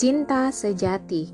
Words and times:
Cinta 0.00 0.48
sejati 0.48 1.28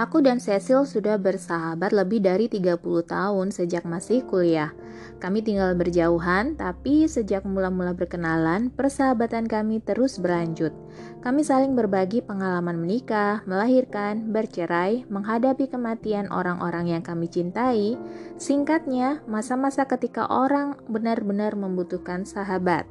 Aku 0.00 0.24
dan 0.24 0.40
Cecil 0.40 0.88
sudah 0.88 1.20
bersahabat 1.20 1.92
lebih 1.92 2.24
dari 2.24 2.48
30 2.48 2.80
tahun 3.04 3.52
sejak 3.52 3.84
masih 3.84 4.24
kuliah. 4.24 4.72
Kami 5.20 5.44
tinggal 5.44 5.76
berjauhan, 5.76 6.56
tapi 6.56 7.04
sejak 7.04 7.44
mula-mula 7.44 7.92
berkenalan, 7.92 8.72
persahabatan 8.72 9.44
kami 9.44 9.84
terus 9.84 10.16
berlanjut. 10.16 10.72
Kami 11.20 11.44
saling 11.44 11.76
berbagi 11.76 12.24
pengalaman 12.24 12.80
menikah, 12.80 13.44
melahirkan, 13.44 14.32
bercerai, 14.32 15.04
menghadapi 15.12 15.68
kematian 15.68 16.32
orang-orang 16.32 16.96
yang 16.96 17.04
kami 17.04 17.28
cintai. 17.28 18.00
Singkatnya, 18.40 19.20
masa-masa 19.28 19.84
ketika 19.84 20.24
orang 20.32 20.80
benar-benar 20.88 21.60
membutuhkan 21.60 22.24
sahabat. 22.24 22.88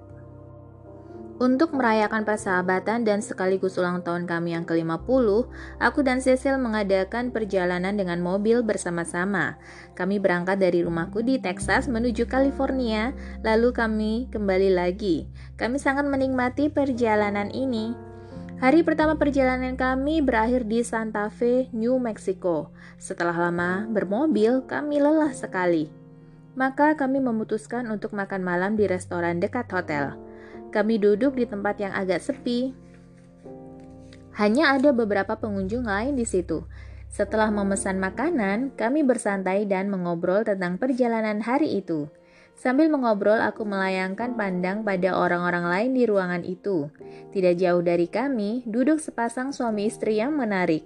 Untuk 1.37 1.69
merayakan 1.77 2.25
persahabatan 2.25 3.05
dan 3.05 3.21
sekaligus 3.21 3.77
ulang 3.77 4.01
tahun 4.01 4.25
kami 4.25 4.57
yang 4.57 4.65
ke-50, 4.65 5.45
aku 5.77 5.99
dan 6.01 6.17
Cecil 6.17 6.57
mengadakan 6.57 7.29
perjalanan 7.29 7.93
dengan 7.93 8.25
mobil 8.25 8.65
bersama-sama. 8.65 9.53
Kami 9.93 10.17
berangkat 10.17 10.57
dari 10.57 10.81
rumahku 10.81 11.21
di 11.21 11.37
Texas 11.37 11.85
menuju 11.85 12.25
California, 12.25 13.13
lalu 13.45 13.69
kami 13.69 14.25
kembali 14.33 14.73
lagi. 14.73 15.29
Kami 15.61 15.77
sangat 15.77 16.09
menikmati 16.09 16.73
perjalanan 16.73 17.53
ini. 17.53 17.93
Hari 18.57 18.81
pertama 18.81 19.13
perjalanan 19.13 19.77
kami 19.77 20.25
berakhir 20.25 20.65
di 20.65 20.81
Santa 20.81 21.29
Fe, 21.29 21.69
New 21.69 22.01
Mexico. 22.01 22.73
Setelah 22.97 23.37
lama 23.37 23.85
bermobil, 23.85 24.65
kami 24.65 24.97
lelah 24.97 25.37
sekali. 25.37 25.93
Maka 26.57 26.97
kami 26.97 27.21
memutuskan 27.21 27.85
untuk 27.93 28.17
makan 28.17 28.41
malam 28.41 28.73
di 28.73 28.89
restoran 28.89 29.37
dekat 29.37 29.69
hotel. 29.69 30.26
Kami 30.69 30.99
duduk 30.99 31.39
di 31.39 31.47
tempat 31.47 31.79
yang 31.79 31.95
agak 31.95 32.19
sepi. 32.19 32.75
Hanya 34.37 34.77
ada 34.77 34.93
beberapa 34.93 35.33
pengunjung 35.33 35.89
lain 35.89 36.13
di 36.13 36.27
situ. 36.27 36.61
Setelah 37.07 37.49
memesan 37.49 37.97
makanan, 37.97 38.75
kami 38.77 39.01
bersantai 39.01 39.65
dan 39.65 39.89
mengobrol 39.89 40.45
tentang 40.45 40.77
perjalanan 40.77 41.41
hari 41.41 41.81
itu. 41.81 42.11
Sambil 42.57 42.89
mengobrol, 42.89 43.37
aku 43.37 43.65
melayangkan 43.69 44.33
pandang 44.33 44.81
pada 44.81 45.13
orang-orang 45.13 45.65
lain 45.69 45.91
di 45.93 46.03
ruangan 46.09 46.41
itu. 46.41 46.89
Tidak 47.29 47.53
jauh 47.53 47.85
dari 47.85 48.09
kami, 48.09 48.65
duduk 48.65 48.97
sepasang 48.97 49.53
suami 49.53 49.85
istri 49.85 50.17
yang 50.17 50.33
menarik. 50.33 50.81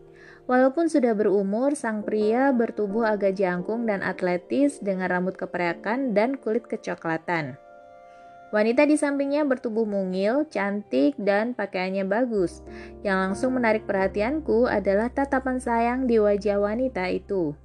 Walaupun 0.52 0.92
sudah 0.92 1.16
berumur, 1.16 1.80
sang 1.80 2.04
pria 2.04 2.52
bertubuh 2.52 3.08
agak 3.08 3.40
jangkung 3.40 3.88
dan 3.88 4.04
atletis 4.04 4.84
dengan 4.84 5.08
rambut 5.08 5.40
kepreakan 5.40 6.12
dan 6.12 6.36
kulit 6.36 6.68
kecoklatan. 6.68 7.56
Wanita 8.52 8.84
di 8.84 9.00
sampingnya 9.00 9.48
bertubuh 9.48 9.88
mungil, 9.88 10.44
cantik, 10.52 11.16
dan 11.16 11.56
pakaiannya 11.56 12.04
bagus. 12.04 12.60
Yang 13.00 13.18
langsung 13.24 13.56
menarik 13.56 13.88
perhatianku 13.88 14.68
adalah 14.68 15.08
tatapan 15.08 15.64
sayang 15.64 16.04
di 16.04 16.20
wajah 16.20 16.60
wanita 16.60 17.08
itu. 17.16 17.56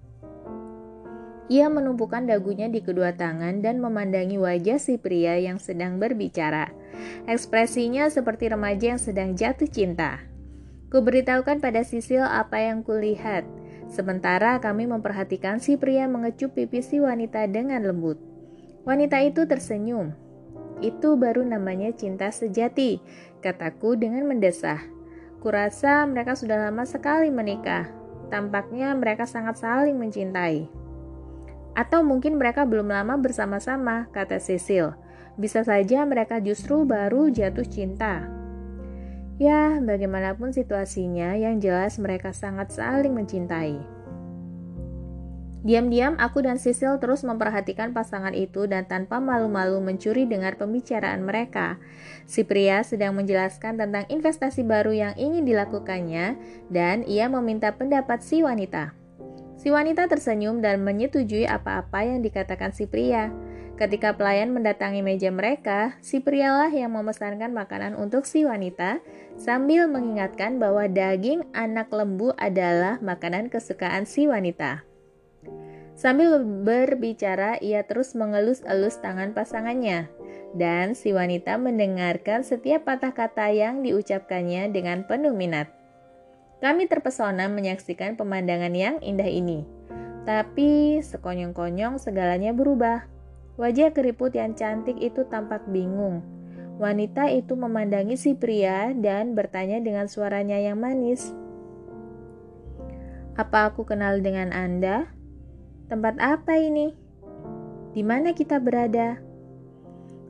Ia 1.51 1.67
menumpukan 1.71 2.27
dagunya 2.27 2.71
di 2.71 2.83
kedua 2.83 3.15
tangan 3.15 3.67
dan 3.67 3.83
memandangi 3.83 4.39
wajah 4.39 4.79
si 4.79 4.95
pria 4.99 5.39
yang 5.39 5.59
sedang 5.59 5.99
berbicara. 5.99 6.71
Ekspresinya 7.27 8.07
seperti 8.07 8.51
remaja 8.51 8.95
yang 8.95 9.03
sedang 9.03 9.35
jatuh 9.35 9.67
cinta. 9.67 10.23
Kuberitahukan 10.91 11.59
pada 11.59 11.83
Sisil 11.83 12.23
apa 12.23 12.63
yang 12.63 12.87
kulihat. 12.87 13.43
Sementara 13.91 14.59
kami 14.63 14.87
memperhatikan 14.87 15.59
si 15.59 15.75
pria 15.75 16.07
mengecup 16.07 16.55
pipi 16.55 16.79
si 16.79 17.03
wanita 17.03 17.47
dengan 17.51 17.83
lembut. 17.83 18.19
Wanita 18.87 19.23
itu 19.23 19.47
tersenyum, 19.47 20.15
itu 20.85 21.17
baru 21.17 21.41
namanya 21.41 21.93
cinta 21.97 22.29
sejati, 22.29 23.01
kataku 23.41 23.97
dengan 23.97 24.29
mendesah. 24.29 24.81
Kurasa 25.41 26.05
mereka 26.05 26.35
sudah 26.35 26.69
lama 26.69 26.85
sekali 26.85 27.31
menikah. 27.31 27.89
Tampaknya 28.29 28.91
mereka 28.99 29.25
sangat 29.25 29.63
saling 29.63 29.95
mencintai. 29.95 30.67
Atau 31.77 32.03
mungkin 32.03 32.41
mereka 32.41 32.65
belum 32.67 32.91
lama 32.91 33.15
bersama-sama, 33.21 34.09
kata 34.11 34.41
Cecil. 34.41 34.97
Bisa 35.37 35.63
saja 35.63 36.03
mereka 36.09 36.41
justru 36.41 36.83
baru 36.89 37.29
jatuh 37.29 37.69
cinta. 37.69 38.25
Ya, 39.37 39.77
bagaimanapun 39.85 40.57
situasinya, 40.57 41.37
yang 41.37 41.61
jelas 41.61 42.01
mereka 42.01 42.33
sangat 42.33 42.73
saling 42.73 43.13
mencintai. 43.13 43.96
Diam-diam 45.67 46.15
aku 46.23 46.47
dan 46.47 46.63
Sisil 46.63 46.95
terus 47.03 47.27
memperhatikan 47.27 47.91
pasangan 47.91 48.31
itu 48.39 48.71
dan 48.71 48.87
tanpa 48.87 49.19
malu-malu 49.19 49.83
mencuri 49.83 50.23
dengar 50.23 50.55
pembicaraan 50.55 51.27
mereka. 51.27 51.83
Si 52.23 52.47
pria 52.47 52.87
sedang 52.87 53.19
menjelaskan 53.19 53.75
tentang 53.75 54.07
investasi 54.07 54.63
baru 54.63 54.95
yang 54.95 55.19
ingin 55.19 55.43
dilakukannya 55.43 56.39
dan 56.71 57.03
ia 57.03 57.27
meminta 57.27 57.75
pendapat 57.75 58.23
si 58.23 58.47
wanita. 58.47 58.95
Si 59.59 59.75
wanita 59.75 60.07
tersenyum 60.07 60.63
dan 60.63 60.87
menyetujui 60.87 61.51
apa-apa 61.51 62.15
yang 62.15 62.23
dikatakan 62.23 62.71
si 62.71 62.87
pria. 62.87 63.35
Ketika 63.75 64.15
pelayan 64.15 64.55
mendatangi 64.55 65.03
meja 65.03 65.35
mereka, 65.35 65.99
si 65.99 66.23
prialah 66.23 66.71
yang 66.71 66.95
memesankan 66.95 67.51
makanan 67.51 67.99
untuk 67.99 68.23
si 68.23 68.47
wanita 68.47 69.03
sambil 69.35 69.91
mengingatkan 69.91 70.63
bahwa 70.63 70.87
daging 70.87 71.43
anak 71.59 71.91
lembu 71.91 72.31
adalah 72.39 73.03
makanan 73.03 73.51
kesukaan 73.51 74.07
si 74.07 74.31
wanita. 74.31 74.87
Sambil 75.97 76.45
berbicara, 76.45 77.57
ia 77.65 77.81
terus 77.89 78.13
mengelus-elus 78.13 79.01
tangan 79.01 79.33
pasangannya, 79.33 80.13
dan 80.53 80.93
si 80.93 81.17
wanita 81.17 81.57
mendengarkan 81.57 82.45
setiap 82.45 82.85
patah 82.85 83.17
kata 83.17 83.49
yang 83.49 83.81
diucapkannya 83.81 84.69
dengan 84.77 85.09
penuh 85.09 85.33
minat. 85.33 85.73
Kami 86.61 86.85
terpesona 86.85 87.49
menyaksikan 87.49 88.21
pemandangan 88.21 88.77
yang 88.77 89.01
indah 89.01 89.25
ini. 89.25 89.65
Tapi 90.29 91.01
sekonyong-konyong 91.01 91.97
segalanya 91.97 92.53
berubah. 92.53 93.09
Wajah 93.57 93.97
keriput 93.97 94.37
yang 94.37 94.53
cantik 94.53 95.01
itu 95.01 95.25
tampak 95.33 95.65
bingung. 95.73 96.21
Wanita 96.77 97.33
itu 97.33 97.57
memandangi 97.57 98.21
si 98.21 98.37
pria 98.37 98.93
dan 98.93 99.33
bertanya 99.33 99.81
dengan 99.81 100.13
suaranya 100.13 100.61
yang 100.61 100.77
manis. 100.77 101.33
"Apa 103.33 103.73
aku 103.73 103.89
kenal 103.89 104.21
dengan 104.21 104.53
Anda?" 104.53 105.16
Tempat 105.87 106.19
apa 106.19 106.59
ini? 106.59 106.91
Di 107.95 108.03
mana 108.03 108.35
kita 108.35 108.59
berada? 108.59 109.23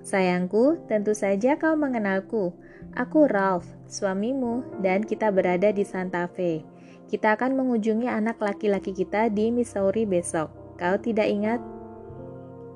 Sayangku, 0.05 0.84
tentu 0.84 1.17
saja 1.17 1.56
kau 1.56 1.72
mengenalku. 1.81 2.53
Aku 2.93 3.25
Ralph, 3.25 3.65
suamimu, 3.89 4.84
dan 4.84 5.00
kita 5.00 5.33
berada 5.33 5.72
di 5.72 5.81
Santa 5.81 6.28
Fe. 6.28 6.61
Kita 7.09 7.41
akan 7.41 7.56
mengunjungi 7.56 8.05
anak 8.05 8.37
laki-laki 8.37 8.93
kita 8.93 9.33
di 9.33 9.49
Missouri 9.49 10.05
besok. 10.05 10.53
Kau 10.77 11.00
tidak 11.00 11.25
ingat? 11.25 11.65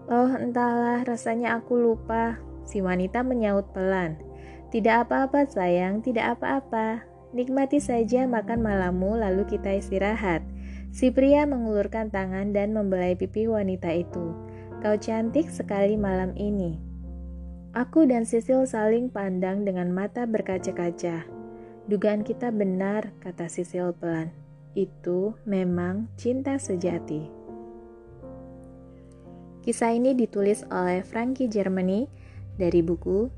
Oh, 0.09 0.33
entahlah, 0.33 1.05
rasanya 1.05 1.61
aku 1.61 1.77
lupa. 1.77 2.41
Si 2.65 2.81
wanita 2.81 3.21
menyaut 3.21 3.77
pelan. 3.77 4.17
Tidak 4.73 5.05
apa-apa, 5.05 5.45
sayang, 5.45 6.01
tidak 6.01 6.41
apa-apa. 6.41 7.05
Nikmati 7.37 7.77
saja 7.77 8.25
makan 8.25 8.65
malammu, 8.65 9.21
lalu 9.21 9.45
kita 9.45 9.77
istirahat. 9.77 10.41
Si 10.91 11.15
pria 11.15 11.47
mengulurkan 11.47 12.11
tangan 12.11 12.51
dan 12.51 12.75
membelai 12.75 13.15
pipi 13.15 13.47
wanita 13.47 13.95
itu. 13.95 14.35
Kau 14.83 14.97
cantik 14.99 15.47
sekali 15.47 15.95
malam 15.95 16.35
ini. 16.35 16.83
Aku 17.71 18.03
dan 18.03 18.27
Sisil 18.27 18.67
saling 18.67 19.07
pandang 19.15 19.63
dengan 19.63 19.95
mata 19.95 20.27
berkaca-kaca. 20.27 21.23
Dugaan 21.87 22.27
kita 22.27 22.51
benar, 22.51 23.15
kata 23.23 23.47
Sisil 23.47 23.95
pelan. 23.95 24.35
Itu 24.75 25.39
memang 25.47 26.11
cinta 26.19 26.59
sejati. 26.59 27.31
Kisah 29.63 29.95
ini 29.95 30.17
ditulis 30.17 30.67
oleh 30.73 31.07
Frankie 31.07 31.47
Germany 31.47 32.11
dari 32.59 32.83
buku 32.83 33.31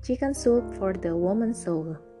Chicken 0.00 0.32
Soup 0.32 0.64
for 0.80 0.96
the 0.96 1.12
Woman 1.12 1.52
Soul. 1.52 2.13